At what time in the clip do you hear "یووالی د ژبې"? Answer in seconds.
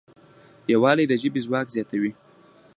0.73-1.39